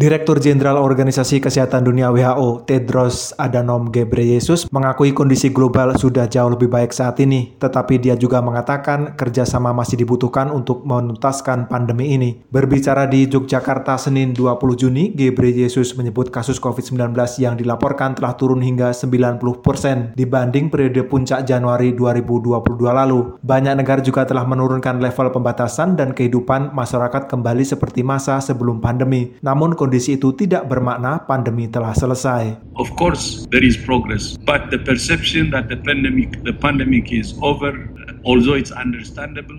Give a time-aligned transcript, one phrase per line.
[0.00, 6.72] Direktur Jenderal Organisasi Kesehatan Dunia WHO, Tedros Adhanom Ghebreyesus, mengakui kondisi global sudah jauh lebih
[6.72, 12.40] baik saat ini, tetapi dia juga mengatakan kerjasama masih dibutuhkan untuk menuntaskan pandemi ini.
[12.48, 18.96] Berbicara di Yogyakarta Senin 20 Juni, Ghebreyesus menyebut kasus COVID-19 yang dilaporkan telah turun hingga
[18.96, 22.56] 90% dibanding periode puncak Januari 2022
[22.88, 23.36] lalu.
[23.44, 29.36] Banyak negara juga telah menurunkan level pembatasan dan kehidupan masyarakat kembali seperti masa sebelum pandemi.
[29.44, 32.54] Namun kondisi itu tidak bermakna pandemi telah selesai.
[32.78, 37.74] Of course, there is progress, but the perception that the pandemic the pandemic is over,
[38.22, 39.58] although it's understandable,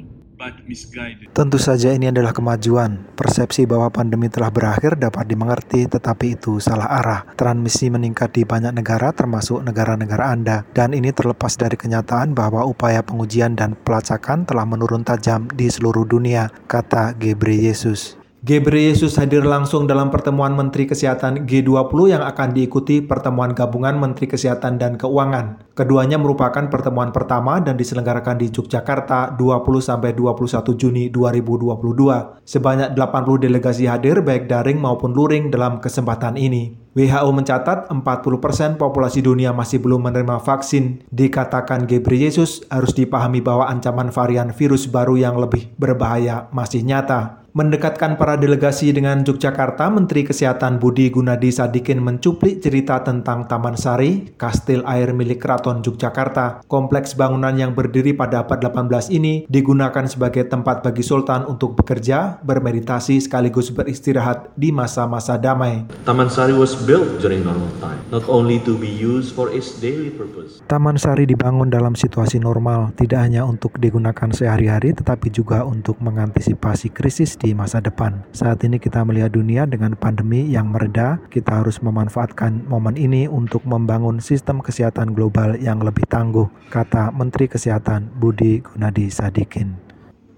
[1.38, 3.14] Tentu saja ini adalah kemajuan.
[3.14, 7.22] Persepsi bahwa pandemi telah berakhir dapat dimengerti, tetapi itu salah arah.
[7.38, 10.66] Transmisi meningkat di banyak negara termasuk negara-negara Anda.
[10.74, 16.10] Dan ini terlepas dari kenyataan bahwa upaya pengujian dan pelacakan telah menurun tajam di seluruh
[16.10, 18.21] dunia, kata Gebre Yesus.
[18.42, 24.82] Gebreyesus hadir langsung dalam pertemuan Menteri Kesehatan G20 yang akan diikuti pertemuan gabungan Menteri Kesehatan
[24.82, 25.62] dan Keuangan.
[25.78, 32.42] Keduanya merupakan pertemuan pertama dan diselenggarakan di Yogyakarta 20-21 Juni 2022.
[32.42, 36.82] Sebanyak 80 delegasi hadir baik daring maupun luring dalam kesempatan ini.
[36.98, 41.06] WHO mencatat 40% populasi dunia masih belum menerima vaksin.
[41.14, 48.16] Dikatakan Gebreyesus harus dipahami bahwa ancaman varian virus baru yang lebih berbahaya masih nyata mendekatkan
[48.16, 54.88] para delegasi dengan Yogyakarta, Menteri Kesehatan Budi Gunadi Sadikin mencuplik cerita tentang Taman Sari, kastil
[54.88, 56.64] air milik Keraton Yogyakarta.
[56.72, 62.40] Kompleks bangunan yang berdiri pada abad 18 ini digunakan sebagai tempat bagi sultan untuk bekerja,
[62.40, 65.84] bermeditasi sekaligus beristirahat di masa-masa damai.
[66.08, 70.08] Taman Sari was built during normal time, not only to be used for its daily
[70.08, 70.64] purpose.
[70.72, 76.96] Taman Sari dibangun dalam situasi normal, tidak hanya untuk digunakan sehari-hari tetapi juga untuk mengantisipasi
[76.96, 78.22] krisis di masa depan.
[78.32, 83.66] Saat ini kita melihat dunia dengan pandemi yang mereda, kita harus memanfaatkan momen ini untuk
[83.66, 89.92] membangun sistem kesehatan global yang lebih tangguh, kata Menteri Kesehatan Budi Gunadi Sadikin.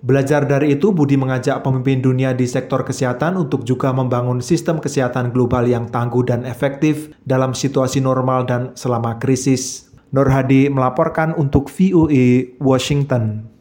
[0.03, 5.31] Belajar dari itu, Budi mengajak pemimpin dunia di sektor kesehatan untuk juga membangun sistem kesehatan
[5.31, 9.91] global yang tangguh dan efektif dalam situasi normal dan selama krisis.
[10.11, 13.52] Nur Hadi melaporkan untuk VOA Washington.